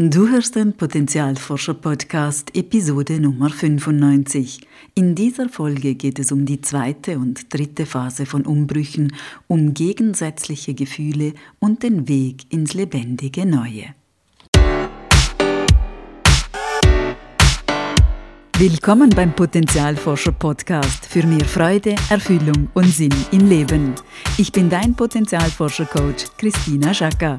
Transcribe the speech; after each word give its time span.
Du 0.00 0.28
hörst 0.28 0.54
den 0.54 0.74
Potenzialforscher-Podcast 0.74 2.54
Episode 2.54 3.18
Nummer 3.18 3.50
95. 3.50 4.60
In 4.94 5.16
dieser 5.16 5.48
Folge 5.48 5.96
geht 5.96 6.20
es 6.20 6.30
um 6.30 6.46
die 6.46 6.60
zweite 6.60 7.18
und 7.18 7.52
dritte 7.52 7.84
Phase 7.84 8.24
von 8.24 8.46
Umbrüchen, 8.46 9.12
um 9.48 9.74
gegensätzliche 9.74 10.74
Gefühle 10.74 11.32
und 11.58 11.82
den 11.82 12.06
Weg 12.06 12.44
ins 12.50 12.74
lebendige 12.74 13.44
Neue. 13.44 13.86
Willkommen 18.56 19.10
beim 19.10 19.34
Potenzialforscher 19.34 20.30
Podcast 20.30 21.06
für 21.06 21.26
mehr 21.26 21.44
Freude, 21.44 21.96
Erfüllung 22.08 22.68
und 22.72 22.86
Sinn 22.86 23.14
im 23.32 23.48
Leben. 23.48 23.96
Ich 24.36 24.52
bin 24.52 24.70
dein 24.70 24.94
Potenzialforscher 24.94 25.86
Coach 25.86 26.26
Christina 26.36 26.94
Schaka. 26.94 27.36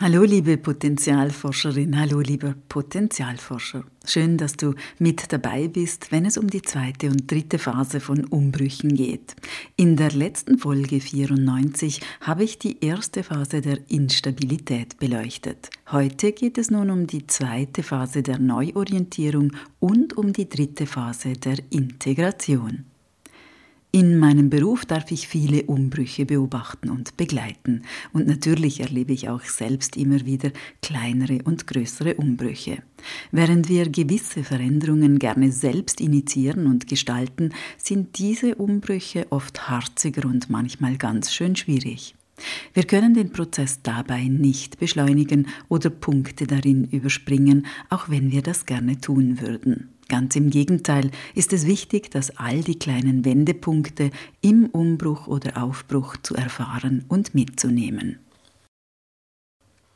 Hallo 0.00 0.22
liebe 0.22 0.56
Potenzialforscherin, 0.58 1.98
hallo 1.98 2.20
lieber 2.20 2.54
Potenzialforscher. 2.68 3.82
Schön, 4.06 4.36
dass 4.36 4.52
du 4.52 4.74
mit 5.00 5.32
dabei 5.32 5.66
bist, 5.66 6.12
wenn 6.12 6.24
es 6.24 6.38
um 6.38 6.46
die 6.48 6.62
zweite 6.62 7.08
und 7.08 7.28
dritte 7.28 7.58
Phase 7.58 7.98
von 7.98 8.24
Umbrüchen 8.26 8.94
geht. 8.94 9.34
In 9.74 9.96
der 9.96 10.12
letzten 10.12 10.56
Folge 10.56 11.00
94 11.00 12.00
habe 12.20 12.44
ich 12.44 12.60
die 12.60 12.78
erste 12.80 13.24
Phase 13.24 13.60
der 13.60 13.78
Instabilität 13.90 14.98
beleuchtet. 15.00 15.68
Heute 15.90 16.30
geht 16.30 16.58
es 16.58 16.70
nun 16.70 16.90
um 16.90 17.08
die 17.08 17.26
zweite 17.26 17.82
Phase 17.82 18.22
der 18.22 18.38
Neuorientierung 18.38 19.50
und 19.80 20.16
um 20.16 20.32
die 20.32 20.48
dritte 20.48 20.86
Phase 20.86 21.32
der 21.32 21.56
Integration. 21.70 22.84
In 23.90 24.18
meinem 24.18 24.50
Beruf 24.50 24.84
darf 24.84 25.10
ich 25.10 25.28
viele 25.28 25.62
Umbrüche 25.62 26.26
beobachten 26.26 26.90
und 26.90 27.16
begleiten 27.16 27.84
und 28.12 28.26
natürlich 28.26 28.80
erlebe 28.80 29.14
ich 29.14 29.30
auch 29.30 29.42
selbst 29.44 29.96
immer 29.96 30.26
wieder 30.26 30.50
kleinere 30.82 31.38
und 31.44 31.66
größere 31.66 32.16
Umbrüche. 32.16 32.82
Während 33.32 33.70
wir 33.70 33.88
gewisse 33.88 34.44
Veränderungen 34.44 35.18
gerne 35.18 35.52
selbst 35.52 36.02
initiieren 36.02 36.66
und 36.66 36.86
gestalten, 36.86 37.54
sind 37.78 38.18
diese 38.18 38.56
Umbrüche 38.56 39.26
oft 39.30 39.70
harziger 39.70 40.28
und 40.28 40.50
manchmal 40.50 40.98
ganz 40.98 41.32
schön 41.32 41.56
schwierig. 41.56 42.14
Wir 42.74 42.84
können 42.84 43.14
den 43.14 43.32
Prozess 43.32 43.80
dabei 43.82 44.24
nicht 44.24 44.78
beschleunigen 44.78 45.48
oder 45.68 45.88
Punkte 45.88 46.46
darin 46.46 46.84
überspringen, 46.84 47.64
auch 47.88 48.10
wenn 48.10 48.30
wir 48.32 48.42
das 48.42 48.66
gerne 48.66 49.00
tun 49.00 49.40
würden. 49.40 49.88
Ganz 50.08 50.36
im 50.36 50.48
Gegenteil 50.48 51.10
ist 51.34 51.52
es 51.52 51.66
wichtig, 51.66 52.10
dass 52.10 52.36
all 52.38 52.62
die 52.62 52.78
kleinen 52.78 53.26
Wendepunkte 53.26 54.10
im 54.40 54.66
Umbruch 54.66 55.26
oder 55.26 55.62
Aufbruch 55.62 56.16
zu 56.22 56.34
erfahren 56.34 57.04
und 57.08 57.34
mitzunehmen. 57.34 58.18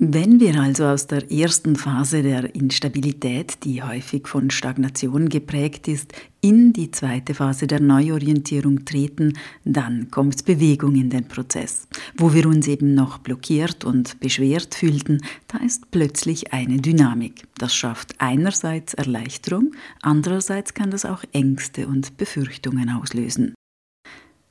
Wenn 0.05 0.41
wir 0.41 0.61
also 0.61 0.87
aus 0.87 1.07
der 1.07 1.31
ersten 1.31 1.77
Phase 1.77 2.25
der 2.25 2.57
Instabilität, 2.57 3.63
die 3.63 3.85
häufig 3.85 4.27
von 4.27 4.51
Stagnation 4.51 5.29
geprägt 5.29 5.87
ist, 5.87 6.13
in 6.41 6.73
die 6.73 6.91
zweite 6.91 7.35
Phase 7.35 7.69
der 7.69 7.79
Neuorientierung 7.79 8.85
treten, 8.85 9.35
dann 9.65 10.11
kommt 10.11 10.45
Bewegung 10.45 10.97
in 10.97 11.09
den 11.09 11.29
Prozess. 11.29 11.87
Wo 12.17 12.35
wir 12.35 12.47
uns 12.47 12.67
eben 12.67 12.95
noch 12.97 13.19
blockiert 13.19 13.85
und 13.85 14.19
beschwert 14.19 14.75
fühlten, 14.75 15.21
da 15.47 15.59
ist 15.59 15.93
plötzlich 15.93 16.53
eine 16.53 16.79
Dynamik. 16.79 17.45
Das 17.59 17.73
schafft 17.73 18.17
einerseits 18.19 18.95
Erleichterung, 18.95 19.71
andererseits 20.01 20.75
kann 20.75 20.91
das 20.91 21.05
auch 21.05 21.23
Ängste 21.31 21.87
und 21.87 22.17
Befürchtungen 22.17 22.91
auslösen. 22.91 23.55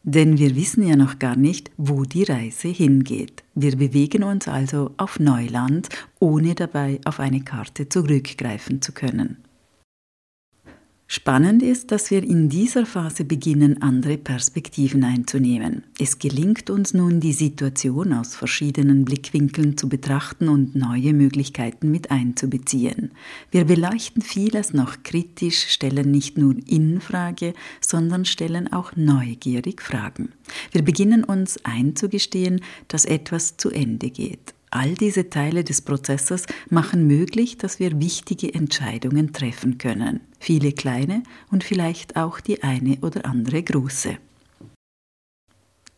Denn 0.03 0.39
wir 0.39 0.55
wissen 0.55 0.87
ja 0.87 0.95
noch 0.95 1.19
gar 1.19 1.35
nicht, 1.35 1.69
wo 1.77 2.03
die 2.03 2.23
Reise 2.23 2.69
hingeht. 2.69 3.43
Wir 3.53 3.75
bewegen 3.75 4.23
uns 4.23 4.47
also 4.47 4.91
auf 4.97 5.19
Neuland, 5.19 5.89
ohne 6.19 6.55
dabei 6.55 6.99
auf 7.05 7.19
eine 7.19 7.41
Karte 7.41 7.87
zurückgreifen 7.87 8.81
zu 8.81 8.93
können. 8.93 9.37
Spannend 11.13 11.61
ist, 11.61 11.91
dass 11.91 12.09
wir 12.09 12.23
in 12.23 12.47
dieser 12.47 12.85
Phase 12.85 13.25
beginnen, 13.25 13.81
andere 13.81 14.17
Perspektiven 14.17 15.03
einzunehmen. 15.03 15.83
Es 15.99 16.19
gelingt 16.19 16.69
uns 16.69 16.93
nun, 16.93 17.19
die 17.19 17.33
Situation 17.33 18.13
aus 18.13 18.33
verschiedenen 18.33 19.03
Blickwinkeln 19.03 19.75
zu 19.75 19.89
betrachten 19.89 20.47
und 20.47 20.73
neue 20.73 21.11
Möglichkeiten 21.11 21.91
mit 21.91 22.11
einzubeziehen. 22.11 23.11
Wir 23.51 23.65
beleuchten 23.65 24.21
vieles 24.21 24.73
noch 24.73 25.03
kritisch, 25.03 25.67
stellen 25.67 26.11
nicht 26.11 26.37
nur 26.37 26.55
in 26.65 27.01
Frage, 27.01 27.55
sondern 27.81 28.23
stellen 28.23 28.71
auch 28.71 28.95
neugierig 28.95 29.81
Fragen. 29.81 30.29
Wir 30.71 30.81
beginnen 30.81 31.25
uns 31.25 31.59
einzugestehen, 31.65 32.61
dass 32.87 33.03
etwas 33.03 33.57
zu 33.57 33.69
Ende 33.69 34.11
geht. 34.11 34.53
All 34.73 34.93
diese 34.93 35.29
Teile 35.29 35.65
des 35.65 35.81
Prozesses 35.81 36.45
machen 36.69 37.05
möglich, 37.05 37.57
dass 37.57 37.79
wir 37.79 37.99
wichtige 37.99 38.53
Entscheidungen 38.53 39.33
treffen 39.33 39.77
können, 39.77 40.21
viele 40.39 40.71
kleine 40.71 41.23
und 41.51 41.65
vielleicht 41.65 42.15
auch 42.15 42.39
die 42.39 42.63
eine 42.63 42.97
oder 43.01 43.25
andere 43.25 43.61
große. 43.63 44.17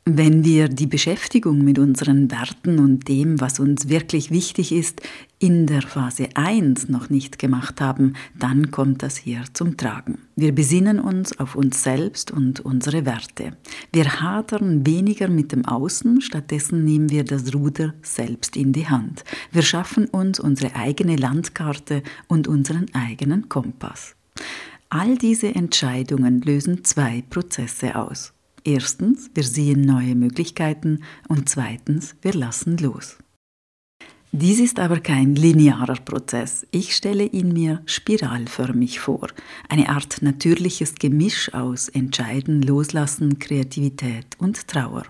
Wenn 0.05 0.43
wir 0.43 0.67
die 0.67 0.85
Beschäftigung 0.85 1.63
mit 1.63 1.79
unseren 1.79 2.29
Werten 2.29 2.77
und 2.79 3.07
dem, 3.07 3.39
was 3.39 3.61
uns 3.61 3.87
wirklich 3.87 4.31
wichtig 4.31 4.73
ist, 4.73 5.01
in 5.39 5.65
der 5.65 5.81
Phase 5.81 6.27
1 6.33 6.89
noch 6.89 7.09
nicht 7.09 7.39
gemacht 7.39 7.79
haben, 7.79 8.15
dann 8.37 8.69
kommt 8.69 9.01
das 9.01 9.15
hier 9.15 9.43
zum 9.53 9.77
Tragen. 9.77 10.17
Wir 10.35 10.53
besinnen 10.53 10.99
uns 10.99 11.39
auf 11.39 11.55
uns 11.55 11.83
selbst 11.83 12.31
und 12.31 12.59
unsere 12.59 13.05
Werte. 13.05 13.55
Wir 13.93 14.19
hadern 14.19 14.85
weniger 14.85 15.29
mit 15.29 15.53
dem 15.53 15.63
Außen, 15.63 16.19
stattdessen 16.19 16.83
nehmen 16.83 17.09
wir 17.09 17.23
das 17.23 17.53
Ruder 17.53 17.93
selbst 18.01 18.57
in 18.57 18.73
die 18.73 18.89
Hand. 18.89 19.23
Wir 19.53 19.61
schaffen 19.61 20.07
uns 20.07 20.37
unsere 20.37 20.75
eigene 20.75 21.15
Landkarte 21.15 22.03
und 22.27 22.49
unseren 22.49 22.93
eigenen 22.93 23.47
Kompass. 23.47 24.17
All 24.89 25.17
diese 25.17 25.55
Entscheidungen 25.55 26.41
lösen 26.41 26.83
zwei 26.83 27.23
Prozesse 27.29 27.95
aus. 27.95 28.33
Erstens, 28.63 29.29
wir 29.33 29.43
sehen 29.43 29.81
neue 29.81 30.15
Möglichkeiten 30.15 31.03
und 31.27 31.49
zweitens, 31.49 32.15
wir 32.21 32.33
lassen 32.33 32.77
los. 32.77 33.17
Dies 34.35 34.59
ist 34.59 34.79
aber 34.79 34.99
kein 34.99 35.35
linearer 35.35 35.93
Prozess. 35.93 36.65
Ich 36.71 36.95
stelle 36.95 37.25
ihn 37.25 37.53
mir 37.53 37.83
spiralförmig 37.85 38.99
vor. 38.99 39.27
Eine 39.69 39.89
Art 39.89 40.23
natürliches 40.23 40.95
Gemisch 40.95 41.53
aus 41.53 41.87
Entscheiden, 41.87 42.63
Loslassen, 42.63 43.37
Kreativität 43.37 44.25
und 44.39 44.67
Trauer. 44.67 45.05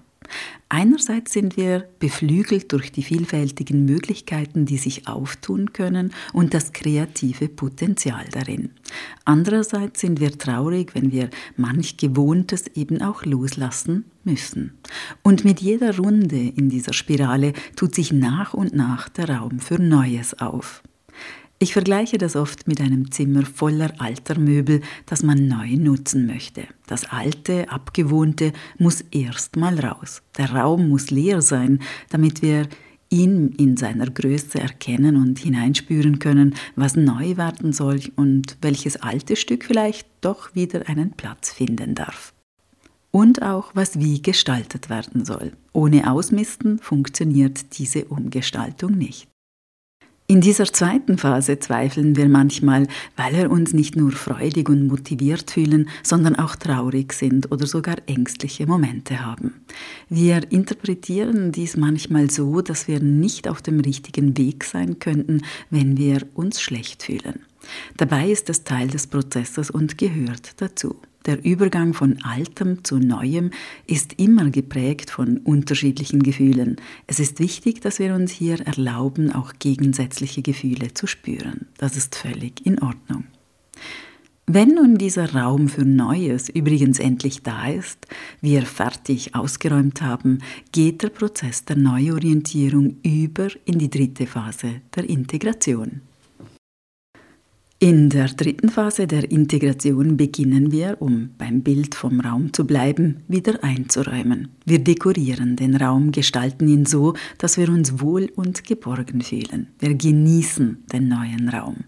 Einerseits 0.70 1.34
sind 1.34 1.56
wir 1.58 1.88
beflügelt 2.00 2.72
durch 2.72 2.92
die 2.92 3.04
vielfältigen 3.04 3.86
Möglichkeiten, 3.86 4.66
die 4.66 4.78
sich 4.78 5.08
auftun 5.08 5.74
können 5.74 6.14
und 6.34 6.54
das 6.54 6.74
kreative 6.74 7.48
Potenzial 7.48 8.26
darin. 8.32 8.72
Andererseits 9.26 10.02
sind 10.02 10.20
wir 10.20 10.38
traurig, 10.38 10.96
wenn 10.96 11.12
wir 11.12 11.30
manch 11.58 11.98
Gewohntes 11.98 12.68
eben 12.76 13.02
auch 13.02 13.26
loslassen 13.26 14.06
müssen. 14.24 14.74
Und 15.22 15.46
mit 15.46 15.62
jeder 15.62 15.98
Runde 15.98 16.38
in 16.38 16.70
dieser 16.70 16.94
Spirale 16.94 17.54
tut 17.76 17.94
sich 17.94 18.12
nach 18.12 18.54
und 18.54 18.74
nach 18.74 19.10
der 19.10 19.30
Raum 19.30 19.60
für 19.60 19.80
Neues 19.80 20.40
auf. 20.40 20.84
Ich 21.60 21.74
vergleiche 21.74 22.18
das 22.18 22.36
oft 22.36 22.68
mit 22.68 22.82
einem 22.82 23.12
Zimmer 23.12 23.46
voller 23.46 23.94
alter 24.00 24.38
Möbel, 24.38 24.82
das 25.06 25.24
man 25.24 25.48
neu 25.48 25.78
nutzen 25.78 26.26
möchte. 26.26 26.64
Das 26.88 27.06
alte, 27.06 27.70
abgewohnte 27.70 28.52
muss 28.78 29.02
erst 29.12 29.56
mal 29.56 29.80
raus. 29.80 30.22
Der 30.38 30.52
Raum 30.52 30.90
muss 30.90 31.10
leer 31.10 31.42
sein, 31.42 31.80
damit 32.10 32.42
wir 32.42 32.68
ihn 33.14 33.50
in 33.58 33.78
seiner 33.78 34.08
Größe 34.08 34.60
erkennen 34.60 35.16
und 35.16 35.40
hineinspüren 35.40 36.20
können, 36.20 36.56
was 36.76 36.96
neu 36.96 37.38
werden 37.38 37.72
soll 37.72 38.02
und 38.16 38.58
welches 38.62 38.98
alte 38.98 39.36
Stück 39.36 39.66
vielleicht 39.66 40.08
doch 40.22 40.56
wieder 40.56 40.90
einen 40.90 41.12
Platz 41.12 41.52
finden 41.52 41.96
darf. 41.96 42.34
Und 43.12 43.44
auch, 43.44 43.72
was 43.76 44.00
wie 44.00 44.22
gestaltet 44.22 44.90
werden 44.90 45.24
soll. 45.24 45.54
Ohne 45.72 46.12
Ausmisten 46.12 46.80
funktioniert 46.80 47.78
diese 47.78 48.06
Umgestaltung 48.06 48.98
nicht. 48.98 49.28
In 50.34 50.42
dieser 50.42 50.66
zweiten 50.66 51.20
Phase 51.20 51.60
zweifeln 51.60 52.16
wir 52.16 52.28
manchmal, 52.28 52.88
weil 53.16 53.36
wir 53.36 53.52
uns 53.52 53.72
nicht 53.72 53.96
nur 53.96 54.12
freudig 54.12 54.68
und 54.68 54.88
motiviert 54.88 55.52
fühlen, 55.52 55.90
sondern 56.02 56.36
auch 56.36 56.56
traurig 56.56 57.14
sind 57.14 57.52
oder 57.52 57.68
sogar 57.68 57.98
ängstliche 58.08 58.66
Momente 58.66 59.24
haben. 59.24 59.54
Wir 60.10 60.52
interpretieren 60.52 61.52
dies 61.52 61.78
manchmal 61.78 62.32
so, 62.32 62.62
dass 62.62 62.88
wir 62.88 63.00
nicht 63.00 63.48
auf 63.48 63.62
dem 63.62 63.80
richtigen 63.80 64.36
Weg 64.36 64.64
sein 64.64 64.98
könnten, 64.98 65.44
wenn 65.70 66.00
wir 66.00 66.24
uns 66.34 66.60
schlecht 66.60 67.04
fühlen. 67.04 67.46
Dabei 67.98 68.30
ist 68.30 68.50
es 68.50 68.64
Teil 68.64 68.88
des 68.88 69.08
Prozesses 69.08 69.70
und 69.70 69.98
gehört 69.98 70.62
dazu. 70.62 70.96
Der 71.26 71.46
Übergang 71.46 71.94
von 71.94 72.22
Altem 72.24 72.84
zu 72.84 72.98
Neuem 72.98 73.52
ist 73.88 74.20
immer 74.20 74.50
geprägt 74.50 75.10
von 75.10 75.38
unterschiedlichen 75.38 76.22
Gefühlen. 76.22 76.76
Es 77.08 77.22
ist 77.22 77.40
wichtig, 77.40 77.80
dass 77.80 78.00
wir 78.00 78.14
uns 78.14 78.32
hier 78.32 78.60
erlauben, 78.60 79.32
auch 79.32 79.54
gegensätzliche 79.58 80.42
Gefühle 80.42 80.94
zu 80.94 81.08
spüren. 81.08 81.68
Das 81.78 81.96
ist 81.96 82.16
völlig 82.16 82.66
in 82.66 82.82
Ordnung. 82.82 83.24
Wenn 84.46 84.76
nun 84.76 84.98
dieser 84.98 85.34
Raum 85.34 85.70
für 85.70 85.86
Neues 85.86 86.50
übrigens 86.50 87.00
endlich 87.00 87.44
da 87.44 87.70
ist, 87.70 88.06
wir 88.42 88.64
fertig 88.64 89.34
ausgeräumt 89.34 90.02
haben, 90.02 90.40
geht 90.74 91.02
der 91.02 91.10
Prozess 91.10 91.64
der 91.64 91.78
Neuorientierung 91.78 92.98
über 93.04 93.48
in 93.64 93.80
die 93.80 93.90
dritte 93.90 94.28
Phase 94.28 94.82
der 94.94 95.10
Integration. 95.10 96.02
In 97.84 98.08
der 98.08 98.28
dritten 98.28 98.70
Phase 98.70 99.08
der 99.08 99.30
Integration 99.30 100.16
beginnen 100.16 100.72
wir, 100.72 101.02
um 101.02 101.32
beim 101.38 101.64
Bild 101.64 101.96
vom 101.96 102.22
Raum 102.22 102.54
zu 102.54 102.66
bleiben, 102.66 103.18
wieder 103.28 103.62
einzuräumen. 103.62 104.48
Wir 104.64 104.80
dekorieren 104.80 105.58
den 105.58 105.76
Raum, 105.76 106.14
gestalten 106.14 106.70
ihn 106.70 106.86
so, 106.86 107.14
dass 107.40 107.58
wir 107.58 107.68
uns 107.68 108.00
wohl 108.00 108.32
und 108.38 108.64
geborgen 108.64 109.20
fühlen. 109.20 109.68
Wir 109.80 109.96
genießen 109.96 110.86
den 110.94 111.10
neuen 111.10 111.50
Raum. 111.50 111.84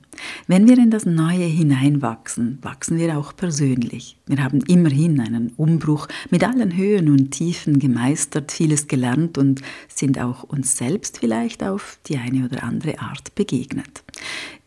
Wenn 0.48 0.68
wir 0.68 0.78
in 0.78 0.92
das 0.92 1.06
Neue 1.06 1.46
hineinwachsen, 1.46 2.60
wachsen 2.62 2.98
wir 2.98 3.18
auch 3.18 3.34
persönlich. 3.34 4.18
Wir 4.28 4.44
haben 4.44 4.60
immerhin 4.68 5.22
einen 5.22 5.54
Umbruch 5.56 6.10
mit 6.30 6.44
allen 6.44 6.76
Höhen 6.76 7.10
und 7.10 7.32
Tiefen 7.32 7.80
gemeistert, 7.80 8.52
vieles 8.52 8.88
gelernt 8.88 9.38
und 9.38 9.62
sind 9.88 10.20
auch 10.20 10.44
uns 10.44 10.76
selbst 10.76 11.20
vielleicht 11.20 11.64
auf 11.64 12.00
die 12.08 12.18
eine 12.18 12.44
oder 12.44 12.64
andere 12.64 13.00
Art 13.00 13.34
begegnet. 13.36 14.04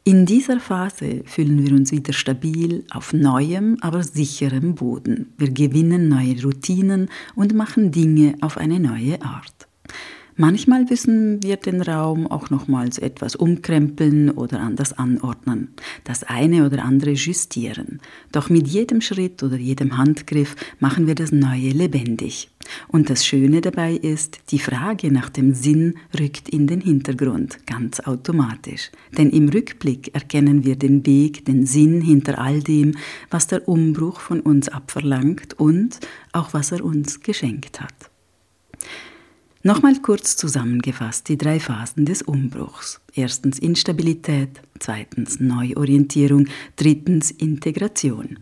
In 0.08 0.24
dieser 0.24 0.58
Phase 0.58 1.20
fühlen 1.26 1.62
wir 1.66 1.76
uns 1.76 1.92
wieder 1.92 2.14
stabil 2.14 2.82
auf 2.92 3.12
neuem, 3.12 3.76
aber 3.82 4.02
sicherem 4.02 4.74
Boden. 4.74 5.34
Wir 5.36 5.50
gewinnen 5.50 6.08
neue 6.08 6.42
Routinen 6.42 7.10
und 7.34 7.52
machen 7.52 7.92
Dinge 7.92 8.34
auf 8.40 8.56
eine 8.56 8.80
neue 8.80 9.20
Art. 9.20 9.67
Manchmal 10.40 10.84
müssen 10.84 11.42
wir 11.42 11.56
den 11.56 11.82
Raum 11.82 12.28
auch 12.28 12.48
nochmals 12.48 12.98
etwas 12.98 13.34
umkrempeln 13.34 14.30
oder 14.30 14.60
anders 14.60 14.92
anordnen, 14.96 15.74
das 16.04 16.22
eine 16.22 16.64
oder 16.64 16.84
andere 16.84 17.10
justieren. 17.10 18.00
Doch 18.30 18.48
mit 18.48 18.68
jedem 18.68 19.00
Schritt 19.00 19.42
oder 19.42 19.56
jedem 19.56 19.98
Handgriff 19.98 20.54
machen 20.78 21.08
wir 21.08 21.16
das 21.16 21.32
Neue 21.32 21.70
lebendig. 21.70 22.50
Und 22.86 23.10
das 23.10 23.26
Schöne 23.26 23.62
dabei 23.62 23.94
ist, 23.94 24.38
die 24.52 24.60
Frage 24.60 25.10
nach 25.10 25.28
dem 25.28 25.54
Sinn 25.54 25.94
rückt 26.16 26.48
in 26.48 26.68
den 26.68 26.82
Hintergrund, 26.82 27.66
ganz 27.66 27.98
automatisch. 27.98 28.92
Denn 29.16 29.30
im 29.30 29.48
Rückblick 29.48 30.14
erkennen 30.14 30.64
wir 30.64 30.76
den 30.76 31.04
Weg, 31.04 31.46
den 31.46 31.66
Sinn 31.66 32.00
hinter 32.00 32.38
all 32.38 32.62
dem, 32.62 32.94
was 33.28 33.48
der 33.48 33.66
Umbruch 33.66 34.20
von 34.20 34.38
uns 34.38 34.68
abverlangt 34.68 35.58
und 35.58 35.98
auch 36.30 36.54
was 36.54 36.70
er 36.70 36.84
uns 36.84 37.22
geschenkt 37.22 37.80
hat. 37.80 38.07
Nochmal 39.68 40.00
kurz 40.00 40.34
zusammengefasst 40.34 41.28
die 41.28 41.36
drei 41.36 41.60
Phasen 41.60 42.06
des 42.06 42.22
Umbruchs. 42.22 43.02
Erstens 43.14 43.58
Instabilität, 43.58 44.62
zweitens 44.78 45.40
Neuorientierung, 45.40 46.46
drittens 46.76 47.30
Integration. 47.30 48.38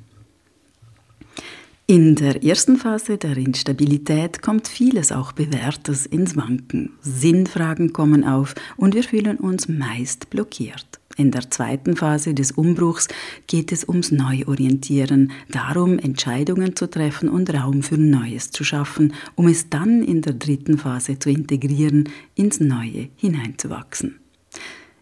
In 1.88 2.14
der 2.14 2.44
ersten 2.44 2.76
Phase 2.76 3.18
der 3.18 3.36
Instabilität 3.36 4.40
kommt 4.40 4.68
vieles 4.68 5.10
auch 5.10 5.32
Bewährtes 5.32 6.06
ins 6.06 6.36
Wanken. 6.36 6.92
Sinnfragen 7.00 7.92
kommen 7.92 8.22
auf 8.22 8.54
und 8.76 8.94
wir 8.94 9.02
fühlen 9.02 9.38
uns 9.38 9.66
meist 9.66 10.30
blockiert. 10.30 11.00
In 11.16 11.30
der 11.30 11.50
zweiten 11.50 11.96
Phase 11.96 12.34
des 12.34 12.52
Umbruchs 12.52 13.08
geht 13.46 13.72
es 13.72 13.88
ums 13.88 14.12
Neuorientieren, 14.12 15.32
darum 15.50 15.98
Entscheidungen 15.98 16.76
zu 16.76 16.90
treffen 16.90 17.30
und 17.30 17.52
Raum 17.54 17.82
für 17.82 17.96
Neues 17.96 18.50
zu 18.50 18.64
schaffen, 18.64 19.14
um 19.34 19.48
es 19.48 19.70
dann 19.70 20.02
in 20.02 20.20
der 20.20 20.34
dritten 20.34 20.76
Phase 20.76 21.18
zu 21.18 21.30
integrieren, 21.30 22.10
ins 22.34 22.60
Neue 22.60 23.08
hineinzuwachsen. 23.16 24.20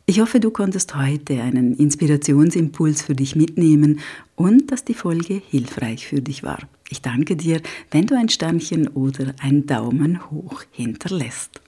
Ich 0.07 0.21
hoffe, 0.21 0.39
du 0.39 0.51
konntest 0.51 0.95
heute 0.95 1.41
einen 1.41 1.75
Inspirationsimpuls 1.75 3.03
für 3.03 3.15
dich 3.15 3.35
mitnehmen 3.35 4.01
und 4.37 4.71
dass 4.71 4.85
die 4.85 4.95
Folge 4.95 5.43
hilfreich 5.49 6.07
für 6.07 6.21
dich 6.21 6.43
war. 6.43 6.61
Ich 6.91 7.03
danke 7.03 7.37
dir, 7.37 7.61
wenn 7.91 8.07
du 8.07 8.17
ein 8.17 8.29
Sternchen 8.29 8.87
oder 8.89 9.35
ein 9.41 9.67
Daumen 9.67 10.31
hoch 10.31 10.63
hinterlässt. 10.71 11.64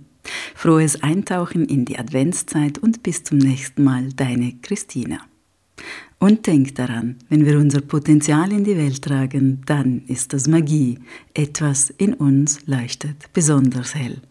Frohes 0.54 1.02
Eintauchen 1.02 1.64
in 1.64 1.86
die 1.86 1.98
Adventszeit 1.98 2.76
und 2.76 3.02
bis 3.02 3.24
zum 3.24 3.38
nächsten 3.38 3.82
Mal, 3.82 4.12
deine 4.12 4.56
Christina. 4.60 5.20
Und 6.24 6.46
denk 6.46 6.74
daran, 6.76 7.16
wenn 7.28 7.44
wir 7.44 7.58
unser 7.58 7.82
Potenzial 7.82 8.50
in 8.50 8.64
die 8.64 8.78
Welt 8.78 9.02
tragen, 9.02 9.60
dann 9.66 10.04
ist 10.06 10.32
das 10.32 10.48
Magie. 10.48 10.98
Etwas 11.34 11.90
in 11.90 12.14
uns 12.14 12.66
leuchtet 12.66 13.30
besonders 13.34 13.94
hell. 13.94 14.22